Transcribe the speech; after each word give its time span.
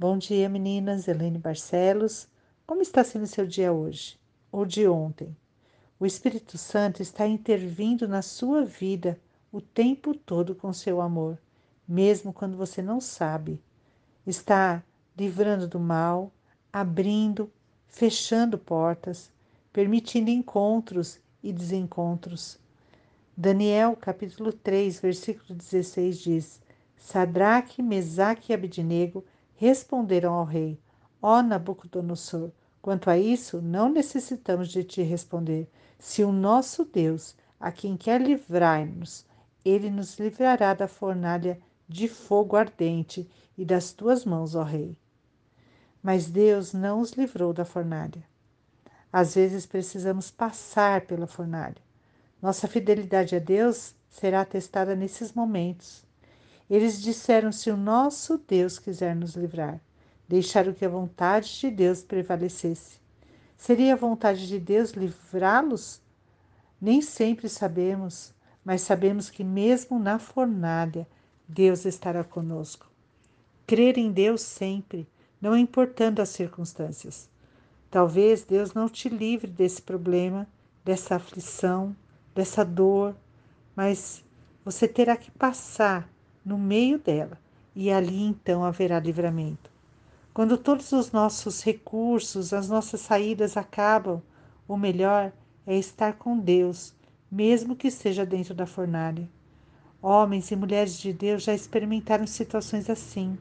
Bom 0.00 0.16
dia, 0.16 0.48
meninas. 0.48 1.08
Helene 1.08 1.38
Barcelos. 1.38 2.28
Como 2.64 2.80
está 2.80 3.02
sendo 3.02 3.26
seu 3.26 3.44
dia 3.44 3.72
hoje? 3.72 4.16
Ou 4.52 4.64
de 4.64 4.86
ontem? 4.86 5.36
O 5.98 6.06
Espírito 6.06 6.56
Santo 6.56 7.02
está 7.02 7.26
intervindo 7.26 8.06
na 8.06 8.22
sua 8.22 8.64
vida 8.64 9.18
o 9.50 9.60
tempo 9.60 10.14
todo 10.14 10.54
com 10.54 10.72
seu 10.72 11.00
amor, 11.00 11.36
mesmo 11.86 12.32
quando 12.32 12.56
você 12.56 12.80
não 12.80 13.00
sabe. 13.00 13.60
Está 14.24 14.84
livrando 15.16 15.66
do 15.66 15.80
mal, 15.80 16.30
abrindo, 16.72 17.50
fechando 17.88 18.56
portas, 18.56 19.32
permitindo 19.72 20.30
encontros 20.30 21.18
e 21.42 21.52
desencontros. 21.52 22.56
Daniel, 23.36 23.96
capítulo 23.96 24.52
3, 24.52 25.00
versículo 25.00 25.56
16 25.56 26.18
diz: 26.20 26.62
Sadraque, 26.96 27.82
Mesaque 27.82 28.52
e 28.52 28.54
Abidnego 28.54 29.24
responderam 29.58 30.34
ao 30.34 30.44
rei: 30.44 30.80
Ó 31.20 31.42
Nabucodonosor, 31.42 32.52
quanto 32.80 33.10
a 33.10 33.18
isso, 33.18 33.60
não 33.60 33.88
necessitamos 33.88 34.68
de 34.68 34.84
te 34.84 35.02
responder. 35.02 35.68
Se 35.98 36.22
o 36.22 36.30
nosso 36.30 36.84
Deus, 36.84 37.36
a 37.58 37.72
quem 37.72 37.96
quer 37.96 38.20
livrar-nos, 38.20 39.26
ele 39.64 39.90
nos 39.90 40.16
livrará 40.16 40.74
da 40.74 40.86
fornalha 40.86 41.60
de 41.88 42.06
fogo 42.06 42.56
ardente 42.56 43.28
e 43.56 43.64
das 43.64 43.92
tuas 43.92 44.24
mãos, 44.24 44.54
ó 44.54 44.62
rei. 44.62 44.96
Mas 46.00 46.30
Deus 46.30 46.72
não 46.72 47.00
os 47.00 47.12
livrou 47.12 47.52
da 47.52 47.64
fornalha. 47.64 48.22
Às 49.12 49.34
vezes 49.34 49.66
precisamos 49.66 50.30
passar 50.30 51.00
pela 51.00 51.26
fornalha. 51.26 51.82
Nossa 52.40 52.68
fidelidade 52.68 53.34
a 53.34 53.40
Deus 53.40 53.92
será 54.08 54.44
testada 54.44 54.94
nesses 54.94 55.32
momentos. 55.32 56.06
Eles 56.68 57.00
disseram: 57.00 57.50
se 57.50 57.70
o 57.70 57.76
nosso 57.76 58.38
Deus 58.38 58.78
quiser 58.78 59.16
nos 59.16 59.34
livrar, 59.34 59.80
deixaram 60.28 60.74
que 60.74 60.84
a 60.84 60.88
vontade 60.88 61.58
de 61.58 61.70
Deus 61.70 62.02
prevalecesse. 62.02 62.98
Seria 63.56 63.94
a 63.94 63.96
vontade 63.96 64.46
de 64.46 64.58
Deus 64.58 64.90
livrá-los? 64.90 66.00
Nem 66.80 67.00
sempre 67.00 67.48
sabemos, 67.48 68.32
mas 68.64 68.82
sabemos 68.82 69.30
que 69.30 69.42
mesmo 69.42 69.98
na 69.98 70.18
fornalha, 70.18 71.08
Deus 71.48 71.84
estará 71.86 72.22
conosco. 72.22 72.86
Crer 73.66 73.96
em 73.96 74.12
Deus 74.12 74.42
sempre, 74.42 75.08
não 75.40 75.56
importando 75.56 76.20
as 76.20 76.28
circunstâncias. 76.28 77.28
Talvez 77.90 78.44
Deus 78.44 78.74
não 78.74 78.88
te 78.88 79.08
livre 79.08 79.50
desse 79.50 79.80
problema, 79.80 80.46
dessa 80.84 81.16
aflição, 81.16 81.96
dessa 82.34 82.64
dor, 82.64 83.16
mas 83.74 84.22
você 84.64 84.86
terá 84.86 85.16
que 85.16 85.30
passar 85.30 86.08
no 86.48 86.56
meio 86.56 86.98
dela, 86.98 87.38
e 87.76 87.90
ali 87.90 88.22
então 88.22 88.64
haverá 88.64 88.98
livramento. 88.98 89.70
Quando 90.32 90.56
todos 90.56 90.90
os 90.92 91.12
nossos 91.12 91.62
recursos, 91.62 92.54
as 92.54 92.70
nossas 92.70 93.02
saídas 93.02 93.54
acabam, 93.54 94.22
o 94.66 94.74
melhor 94.74 95.30
é 95.66 95.76
estar 95.76 96.14
com 96.14 96.38
Deus, 96.38 96.94
mesmo 97.30 97.76
que 97.76 97.90
seja 97.90 98.24
dentro 98.24 98.54
da 98.54 98.64
fornalha. 98.64 99.28
Homens 100.00 100.50
e 100.50 100.56
mulheres 100.56 100.98
de 100.98 101.12
Deus 101.12 101.42
já 101.42 101.52
experimentaram 101.52 102.26
situações 102.26 102.88
assim. 102.88 103.36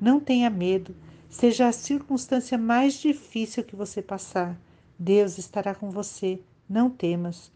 Não 0.00 0.20
tenha 0.20 0.48
medo, 0.48 0.94
seja 1.28 1.66
a 1.66 1.72
circunstância 1.72 2.56
mais 2.56 2.94
difícil 2.94 3.64
que 3.64 3.74
você 3.74 4.00
passar, 4.00 4.56
Deus 4.96 5.36
estará 5.36 5.74
com 5.74 5.90
você, 5.90 6.40
não 6.68 6.90
temas. 6.90 7.50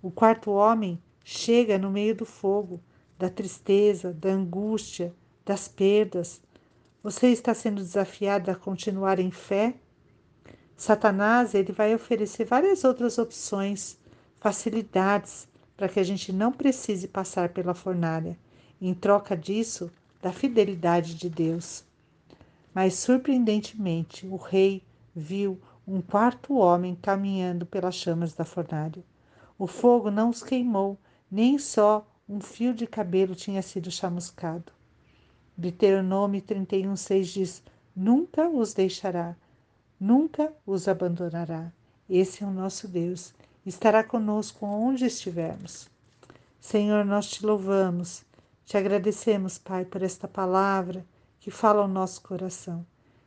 O 0.00 0.10
quarto 0.10 0.50
homem 0.50 0.98
chega 1.22 1.76
no 1.76 1.90
meio 1.90 2.14
do 2.14 2.24
fogo, 2.24 2.80
da 3.20 3.28
tristeza, 3.28 4.14
da 4.14 4.30
angústia, 4.30 5.14
das 5.44 5.68
perdas. 5.68 6.40
Você 7.02 7.26
está 7.26 7.52
sendo 7.52 7.82
desafiado 7.82 8.50
a 8.50 8.54
continuar 8.54 9.20
em 9.20 9.30
fé? 9.30 9.74
Satanás 10.74 11.54
ele 11.54 11.70
vai 11.70 11.94
oferecer 11.94 12.46
várias 12.46 12.82
outras 12.82 13.18
opções, 13.18 13.98
facilidades 14.38 15.46
para 15.76 15.86
que 15.86 16.00
a 16.00 16.02
gente 16.02 16.32
não 16.32 16.50
precise 16.50 17.06
passar 17.06 17.50
pela 17.50 17.74
fornalha. 17.74 18.38
Em 18.80 18.94
troca 18.94 19.36
disso, 19.36 19.92
da 20.22 20.32
fidelidade 20.32 21.14
de 21.14 21.28
Deus. 21.28 21.84
Mas 22.74 22.94
surpreendentemente, 22.94 24.26
o 24.26 24.36
rei 24.36 24.82
viu 25.14 25.60
um 25.86 26.00
quarto 26.00 26.54
homem 26.54 26.94
caminhando 26.94 27.66
pelas 27.66 27.96
chamas 27.96 28.32
da 28.32 28.46
fornalha. 28.46 29.04
O 29.58 29.66
fogo 29.66 30.10
não 30.10 30.30
os 30.30 30.42
queimou, 30.42 30.98
nem 31.30 31.58
só 31.58 32.06
um 32.30 32.40
fio 32.40 32.72
de 32.72 32.86
cabelo 32.86 33.34
tinha 33.34 33.60
sido 33.60 33.90
chamuscado. 33.90 34.72
Deuteronômio 35.56 36.40
31,6 36.40 37.22
diz: 37.24 37.62
Nunca 37.94 38.48
os 38.48 38.72
deixará, 38.72 39.34
nunca 39.98 40.52
os 40.64 40.86
abandonará. 40.86 41.72
Esse 42.08 42.44
é 42.44 42.46
o 42.46 42.52
nosso 42.52 42.86
Deus, 42.86 43.34
estará 43.66 44.04
conosco 44.04 44.64
onde 44.64 45.06
estivermos. 45.06 45.90
Senhor, 46.60 47.04
nós 47.04 47.28
te 47.28 47.44
louvamos, 47.44 48.24
te 48.64 48.76
agradecemos, 48.76 49.58
Pai, 49.58 49.84
por 49.84 50.00
esta 50.00 50.28
palavra 50.28 51.04
que 51.40 51.50
fala 51.50 51.82
ao 51.82 51.88
nosso 51.88 52.22
coração, 52.22 52.86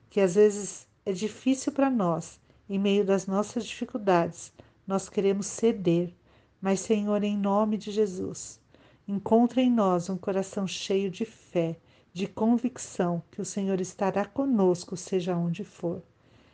que 0.09 0.22
às 0.22 0.36
vezes 0.36 0.88
é 1.06 1.12
difícil 1.12 1.74
para 1.74 1.90
nós, 1.90 2.40
em 2.69 2.80
meio 2.80 3.03
das 3.03 3.28
nossas 3.28 3.66
dificuldades, 3.66 4.53
nós 4.88 5.09
queremos 5.09 5.47
ceder, 5.47 6.13
mas, 6.62 6.80
Senhor, 6.80 7.22
em 7.22 7.38
nome 7.38 7.78
de 7.78 7.92
Jesus, 7.92 8.62
Encontre 9.06 9.62
em 9.62 9.69
nós 9.69 10.09
um 10.09 10.18
coração 10.18 10.66
cheio 10.66 11.12
de 11.12 11.25
fé, 11.25 11.78
de 12.14 12.25
convicção 12.25 13.22
que 13.30 13.41
o 13.41 13.46
Senhor 13.46 13.81
estará 13.81 14.24
conosco, 14.24 14.96
seja 14.96 15.36
onde 15.36 15.66
for. 15.66 16.02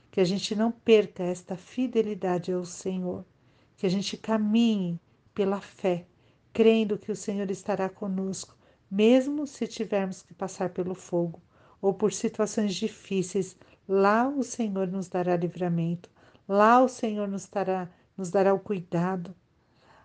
Que 0.10 0.20
a 0.20 0.24
gente 0.24 0.56
não 0.56 0.72
perca 0.72 1.22
esta 1.22 1.56
fidelidade 1.56 2.52
ao 2.52 2.66
Senhor, 2.66 3.24
que 3.78 3.86
a 3.86 3.90
gente 3.90 4.18
caminhe 4.18 5.00
pela 5.32 5.62
fé, 5.62 6.08
crendo 6.52 6.98
que 6.98 7.12
o 7.12 7.16
Senhor 7.16 7.52
estará 7.52 7.88
conosco, 7.88 8.58
mesmo 8.90 9.46
se 9.46 9.68
tivermos 9.68 10.24
que 10.24 10.34
passar 10.34 10.72
pelo 10.72 10.96
fogo 10.96 11.40
ou 11.80 11.94
por 11.94 12.12
situações 12.12 12.74
difíceis. 12.74 13.56
Lá 13.88 14.28
o 14.28 14.42
Senhor 14.42 14.88
nos 14.88 15.08
dará 15.08 15.36
livramento, 15.36 16.10
lá 16.48 16.82
o 16.82 16.90
Senhor 16.90 17.28
nos 17.28 17.48
dará, 17.48 17.88
nos 18.18 18.32
dará 18.32 18.56
o 18.56 18.60
cuidado, 18.60 19.36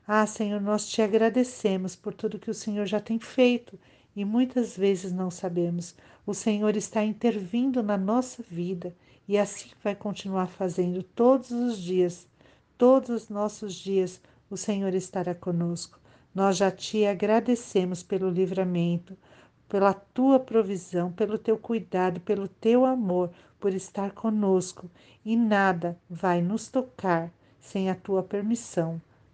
ah, 0.07 0.27
Senhor, 0.27 0.61
nós 0.61 0.87
te 0.87 1.01
agradecemos 1.01 1.97
por 1.97 2.13
tudo 2.13 2.39
que 2.39 2.51
o 2.51 2.55
Senhor 2.55 2.85
já 2.85 3.01
tem 3.01 3.19
feito 3.19 3.81
e 4.15 4.23
muitas 4.23 4.77
vezes 4.77 5.11
não 5.11 5.31
sabemos. 5.31 5.97
O 6.27 6.35
Senhor 6.35 6.77
está 6.77 7.03
intervindo 7.03 7.83
na 7.83 7.97
nossa 7.97 8.43
vida 8.43 8.95
e 9.27 9.39
assim 9.39 9.71
vai 9.83 9.95
continuar 9.95 10.49
fazendo 10.49 11.03
todos 11.03 11.51
os 11.51 11.79
dias. 11.79 12.29
Todos 12.77 13.09
os 13.09 13.29
nossos 13.31 13.73
dias 13.73 14.21
o 14.51 14.59
Senhor 14.59 14.93
estará 14.93 15.35
conosco. 15.35 15.99
Nós 16.35 16.59
já 16.59 16.71
te 16.71 17.07
agradecemos 17.07 18.03
pelo 18.03 18.29
livramento, 18.29 19.17
pela 19.67 19.95
tua 19.95 20.39
provisão, 20.39 21.11
pelo 21.13 21.39
teu 21.39 21.57
cuidado, 21.57 22.21
pelo 22.21 22.47
teu 22.47 22.85
amor, 22.85 23.31
por 23.59 23.73
estar 23.73 24.11
conosco 24.11 24.91
e 25.25 25.35
nada 25.35 25.99
vai 26.11 26.43
nos 26.43 26.69
tocar 26.69 27.33
sem 27.59 27.89
a 27.89 27.95
tua 27.95 28.23
permissão 28.23 29.01